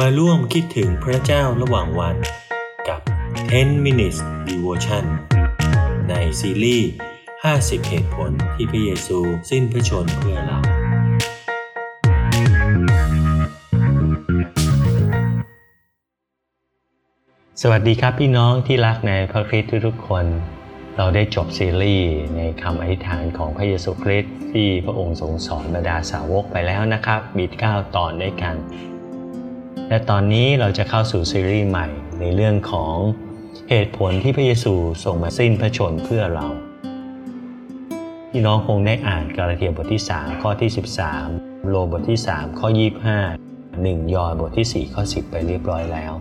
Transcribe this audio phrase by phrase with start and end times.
[0.00, 2.16] มาร่วมคิดถึงพระเจ้าระหว่างวัน
[2.88, 3.00] กับ
[3.46, 4.18] 10 minutes
[4.48, 5.04] devotion
[6.08, 6.90] ในซีรีส์
[7.38, 9.18] 50 เหตุผลที่พระเยซู
[9.50, 10.58] สิ้นพระชนเพื่อเรา
[17.62, 20.24] สวัสดีครับพี่น้องที่รักในพระคริสต์ทุกๆคน
[20.96, 28.56] เราได้จบซีรีส์ในคำอธิษฐานของพระเยซูคริสต์ที่พระองค์ทรงสอนบรรดาสาวกไปแล้วนะครับ มี 9 ตอนด้วยกัน
[29.88, 31.86] และตอนนี้เราจะเข้าสู่ซีรีส์ใหม่
[32.20, 32.94] ในเรื่องของ
[33.70, 36.46] เหตุผลที่พระเยซูทรงมาสิ้นพระชนเพื่อเรา
[38.30, 40.70] พี่น้องคงได้อ่านกาลาเทียบทที่ 3 ข้อที่
[41.18, 42.68] 13 โลบทที่ 3 ข้อ
[43.40, 46.12] 25 1 ยอห์นบทที่ 4 ข้อ 10 ไปเรียบร้อยแล้ว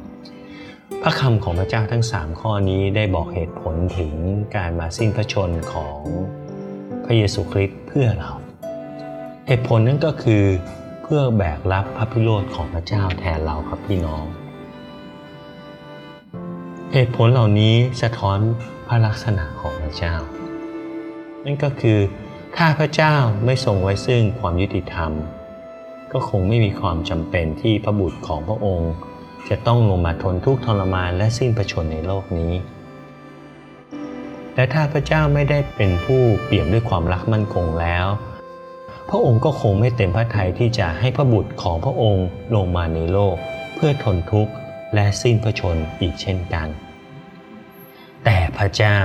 [1.01, 4.13] พระคำของพระเจ้าทั้ง 3 ข้อนี้ได้บอกเหตุผลถึง
[4.55, 5.99] การมาสิ้นพระชนของ
[7.05, 8.31] พระเยซูคริสต์เพื่อเรา
[9.47, 10.43] เหตุผลนั้นก็คือ
[11.07, 14.25] เพื่อแบกรับพระพิโรธของพระเจ้าแทนเราครับพี่น้อง
[16.93, 18.37] เหตุผลเหล่านี้สะท้อน
[18.87, 20.15] พระลักษณะของพระเจ้า
[21.45, 21.99] นั่นก็คือ
[22.55, 23.15] ถ้าพระเจ้า
[23.45, 25.11] ไม่ทรงไว้ซึ่งความยุติธรรม
[26.11, 28.93] ก็คงไม่มีความจำเป็นที่พระบุตรของพระองค์
[29.49, 32.53] จะต้องลงมาทนทุกข์ทรมานและสิ้นประชนในโลกนี้
[34.55, 38.07] และถ้าพระเจ้าไม่ได้เป็นผู้เปี่ยมด้วยความรักมั่นคงแล้ว
[39.09, 43.35] พระองค์ก็คงไม่เต็มพระทัยที่จะให้พระบุตรของพระองค์ลงมาในโลก
[43.75, 44.53] เพื่อทนทุกข์
[44.93, 46.67] และสิ้นพระชนอีกเช่นกัน
[48.25, 48.99] แต่พระเจ้า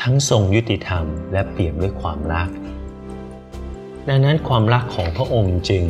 [0.00, 2.48] ทั้งทรงยุติธรรมและเปี่ยมด้วยความรัก
[4.08, 5.84] ดังนั้นความรักของพระองค์จึง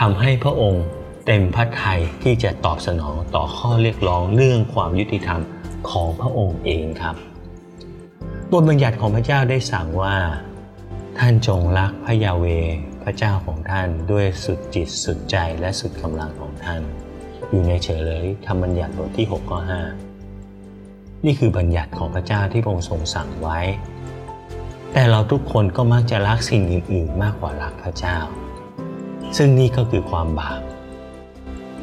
[0.00, 0.84] ทำให้พระองค์
[1.26, 5.40] เต็มพระทัยที่จะตอบสนองต่อข้อเรียกร้องเรื่องความยุติธรรม
[5.90, 7.16] ของพระองค์เองครับ
[8.50, 10.16] บทบัญญัติของพระเจ้าได้สั่งว่า
[11.18, 12.46] ท่านจงรักพระยาเว
[13.02, 16.82] พระเจ้าของท่านด้วยสุดจิตสุดใจและสุดกำลังของท่าน
[17.50, 19.58] อยู่ในเฉลยธรรมบัญญัติบทที่6ข้อ
[20.42, 23.60] 5นี่คือบัญญัติของพระเจ้าที่พระองค์ทรงสั่งไว้
[24.92, 28.18] แต่เราทุกคนก็มักจะรักสิ่งอื่นๆ มากกว่ารักพระเจ้า
[29.36, 30.60] ซึ่งนี่ก็คือความบาป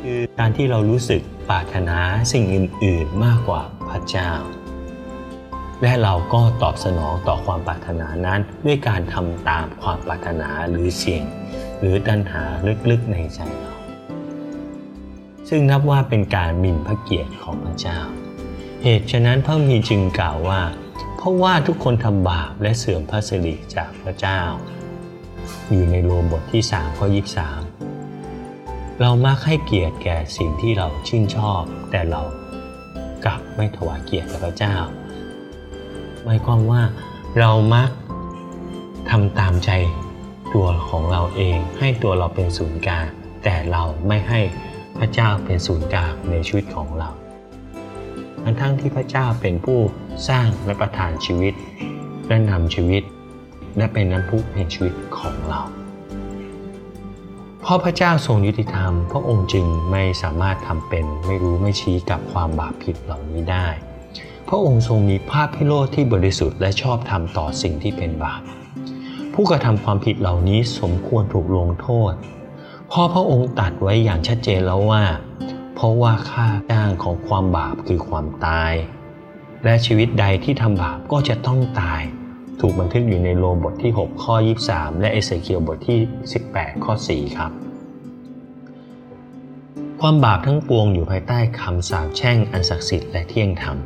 [0.01, 1.97] คือการที่เรารู้สึกปรารถนา
[2.34, 4.31] สิ่งอื่นๆ มากกว่าพระเจ้า
[5.81, 11.23] และเราก็ตอบสนองต่อความปรารถนานั้น ด้วยการทำตามความปรารถนาหรือเสี่ยง
[11.79, 12.44] หรือตัณหา
[12.90, 13.73] ลึกๆในใจเรา
[15.50, 18.00] ซึ่งนับว่าเป็นการหมิ่นพระเกียรติของพระเจ้า
[18.84, 20.62] เหตุฉะนั้นพระมีจึงกล่าวว่า
[21.18, 24.41] เพราะว่าทุกคนทำบาปและเสื่อมพระสิริจากพระเจ้า
[25.72, 27.07] อยู่ในโรมบทที่3ข้อ
[28.23, 32.22] 23 เรามักให้เกียรติแก่สิ่งที่เราชื่นชอบ แต่เรา
[33.25, 34.75] กลับไม่ถวายเกียรติแก่พระเจ้า
[36.25, 36.81] หมายความว่า
[37.40, 37.90] เรามัก
[39.09, 39.72] ทำตามใจ
[40.53, 43.06] ตัวของเราเอง ให้ตัวเราเป็นศูนย์กลาง
[43.44, 44.41] แต่เราไม่ให้
[44.97, 47.09] พระเจ้าเป็นศูนย์กลางในชีวิตของเรา
[48.44, 49.80] ทั้งทั้งที่พระเจ้าเป็นผู้
[50.30, 51.53] สร้างและประทานชีวิต
[52.28, 53.03] และนำชีวิต
[53.78, 55.62] และเป็นน้ำพุแห่งชีวิตของเรา
[57.62, 63.68] เพราะพระเจ้าทรงยุติธรรม พระองค์จึงไม่สามารถทำเป็นไม่รู้ไม่ชี้กับความบาปผิดเหล่านี้ได้
[64.52, 68.42] พระองค์ทรงมีภาพพิโรธที่บริสุทธิ์และชอบธรรมต่อสิ่งที่เป็นบาป
[69.34, 72.14] ผู้กระทำความผิดเหล่านี้สมควรถูกลงโทษ
[72.88, 75.04] เพราะพระองค์ตัดไว้อย่างชัดเจนแล้วว่า
[75.76, 78.74] เพราะว่าค่าจ้างของความบาปคือความตาย
[79.64, 82.02] และชีวิตใดที่ทำบาปก็จะต้องตาย
[82.60, 84.36] ถูกบันทึกอยู่ในโรมบทที่ 6 ข้อ
[84.70, 86.00] 23 และเอเสเคียลบทที่
[86.42, 87.52] 18 ข้อ 4 ครับ
[90.02, 93.78] ความบาปทั้งปวงอยู่ภายใต้คำสาปแช่งอันศักดิ์สิทธิ์และเที่ยงธรรม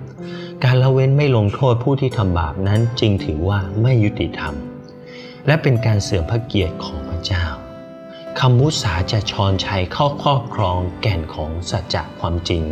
[0.63, 4.53] การละเว้นไม่ลงโทษผู้ที่ทำบาปนั้นจึงถือว่าไม่ยุติธรรม
[5.47, 7.45] และเป็นการเสื่อมพระเกียรติของพระเจ้า
[8.39, 12.63] คำมุสาจะชอนชัยเข้าครอบครองแก่นของสัจจะความจริง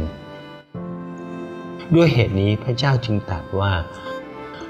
[1.96, 3.74] ด้วยเหตุนี้พระเจ้าจึงตรัสว่า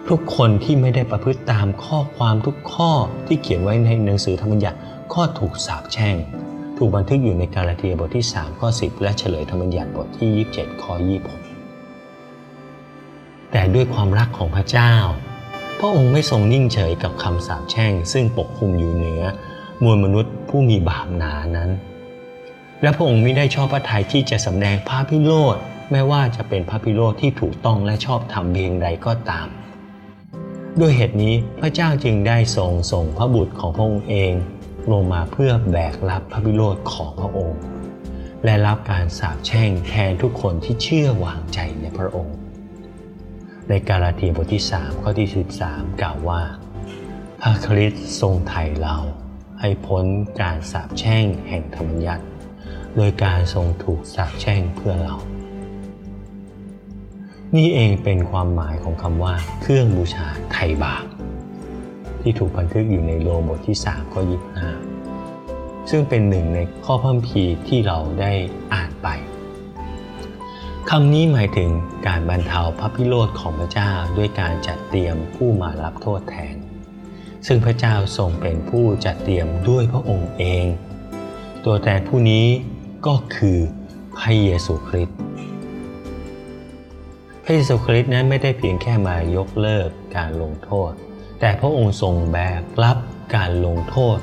[0.09, 2.91] ทุกคนที่ไม่ได้ประพฤติตามข้อความทุกข้อ
[3.27, 4.77] ที่เขียนไว้ในหนังสือธรรมบัญญัติ
[5.13, 6.15] ก็ถูกสาปแช่ง
[6.77, 11.50] ถูกบันทึกอยู่ในกาลาเทียบทที่ 3 ข้อ 10 และเฉลยธรรมบัญญัติบทที่ 27 ข้อ 26
[13.51, 14.93] แต่ด้วยความรักของพระเจ้า
[15.79, 19.23] พระองค์ไม่ทรงนิ่งเฉยกับคำสาปแช่ง ซึ่งปกคลุมอยู่เหนือ
[19.83, 21.69] มวลมนุษย์ผู้มีบาปหนานั้น
[22.81, 25.57] และพระองค์ไม่ได้ชอบพระทัยที่จะสำแดงพระพิโรธ
[25.91, 29.47] แม้ว่าจะเป็นพระพิโรธที่ถูกต้องและชอบธรรมเพียงใดก็ตาม
[30.79, 34.33] ด้วยเหตุนี้พระเจ้าจึงได้ทรงส่งพระบุตรของพระองค์เอง
[34.91, 37.59] ลงมาเพื่อแบกรับพระพิโรธของพระองค์
[38.45, 42.40] และรับการสาปแช่งแทนทุกคนที่เชื่อวางใจในพระองค์
[43.73, 45.29] ในกาลาเทียบทที่ 3 ข้อที่
[45.63, 46.41] 13 กล่าวว่า
[47.41, 48.95] พระคริสต์ทรงไถ่เรา
[49.59, 50.05] ให้พ้น
[50.41, 52.25] การสาปแช่งแห่งธรรมยัติ
[52.95, 55.15] โดยการทรงถูกสาปแช่งเพื่อเรา
[57.55, 61.05] นี่เองเป็นความหมายของคำว่า เครื่องบูชาไถ่บาป
[62.21, 64.21] ที่ถูกบันทึกอยู่ในโรมบทที่3ข้อ
[65.05, 68.31] 25ซึ่งเป็นหนึ่งในข้อพัมพีที่เราได้
[68.73, 69.09] อ่านไป
[70.89, 71.69] คำนี้หมายถึง
[72.07, 76.55] การบรรเทาพระพิโรธของพระเจ้าด้วยการจัดเตรียมผู้มารับโทษแทน
[77.47, 80.65] ซึ่งพระเจ้าทรงเป็นผู้จัดเตรียมด้วยพระองค์เอง
[81.65, 82.45] ตัวแทนผู้นี้
[83.07, 83.57] ก็คือ
[84.19, 85.17] พระเยซูคริสต์
[87.43, 90.91] พระเยซูคริสต์นั้นไม่ได้เพียงแค่มายกเลิกการลงโทษ
[91.39, 92.97] แต่พระองค์ทรงแบกรับ
[93.35, 94.17] การลงโทษ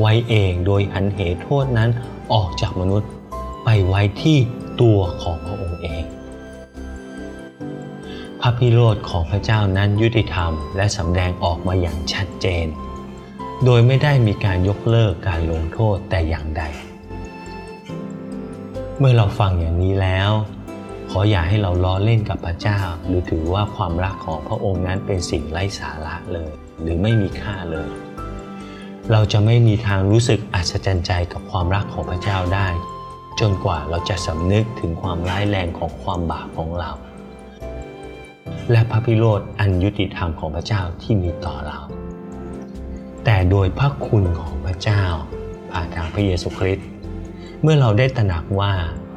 [0.00, 1.90] ไว้เองโดยหันเหโทษนั้น
[2.32, 3.10] ออกจากมนุษย์
[3.64, 4.38] ไปไว้ที่
[4.80, 6.04] ตัวของพระองค์เอง
[8.40, 12.66] พระพิโรธของพระเจ้านั้นยุติธรรมและสำแดงออกมาอย่างชัดเจน
[13.64, 16.62] โดยไม่ได้มีการยกเลิกการลงโทษแต่อย่างใด
[18.98, 20.30] เมื่อเราฟังอย่างนี้แล้ว
[21.10, 26.50] ขออย่าให้เราล้อเล่นกับพระเจ้า หรือถือว่าความรักของพระองค์นั้นเป็นสิ่งไร้สาระเลย
[26.82, 27.88] หรือไม่มีค่าเลย
[29.12, 32.68] เราจะไม่มีทางรู้สึกอัศจรรย์ใจกับความรักของพระเจ้าได้
[33.40, 36.90] จนกว่าเราจะสำนึกถึงความร้ายแรงของความบาปของเรา
[38.70, 41.78] และพระพิโรธอันยุติธรรมของพระเจ้าที่มีต่อเรา
[43.24, 45.02] แต่โดยพระคุณของพระเจ้า
[45.70, 46.86] ผ่านทางพระเยซูคริสต์
[47.62, 48.72] เมื่อเราได้ตระหนักว่า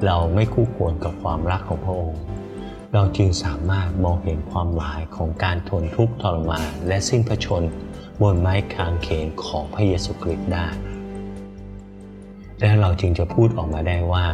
[0.06, 2.21] เราไม่คู่ควรกับความรักของพระองค์
[2.94, 7.63] เราจึงสามารถมองเห็นความหมายของการทนทุกข์ทรมานและสิ้นพระชน
[8.21, 10.67] บนไม้คางเขนของพระเยซูคริสต์ได้
[12.62, 14.25] และเราจึงจะพูดออกมาได้ว่า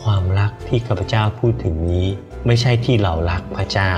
[0.00, 2.06] ความรักที่ข้าพเจ้าพูดถึงนี้
[2.46, 3.92] ไม่ใช่ที่เรารักพระเจ้า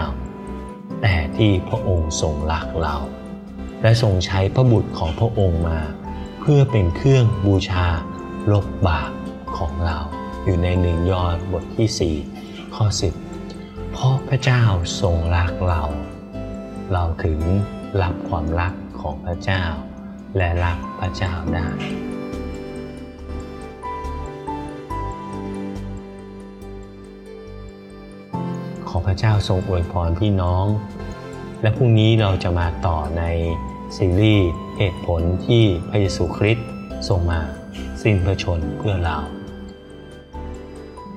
[1.03, 2.97] แต่ที่พระองค์ทรงรักเรา
[3.83, 5.81] และทรงใช้พระบุตรของพระองค์มา
[6.41, 7.87] เพื่อเป็นเครื่องบูชา
[8.53, 9.11] ลบบาป
[9.59, 9.99] ของเรา
[10.45, 12.87] อยู่ในหนึ่งยอห์นบทที่ 4 ข้อ
[13.41, 14.63] 10 เพราะพระเจ้า
[15.01, 15.83] ทรงรักเรา
[16.93, 17.41] เราถึง
[18.03, 19.65] รับความรักของพระเจ้า
[20.37, 21.69] และรักพระเจ้าได้
[28.89, 30.67] ขอพระเจ้าทรงอวยพรพี่น้อง
[31.63, 33.23] และพรุ่งนี้เราจะมาต่อใน
[33.97, 34.49] ซีรีส์
[34.79, 36.67] เหตุผลที่พระเยซูคริสต์
[37.09, 37.41] ทรงมา
[38.03, 39.19] สิ้นพระชนเพื่อเรา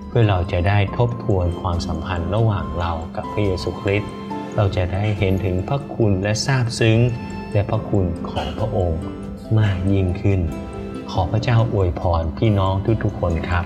[0.07, 4.11] เพื่อเราจะได้ทบทวนความสัมพันธ์ระหว่างเรากับพระเยซูคริสต์
[4.55, 6.99] เราจะได้เห็นถึงพระคุณและทราบซึ้ง
[7.53, 9.01] และพระคุณของพระองค์
[9.59, 10.39] มากยิ่งขึ้น
[11.11, 12.73] ขอพระเจ้าอวยพรพี่น้อง
[13.03, 13.65] ทุกๆคนครับ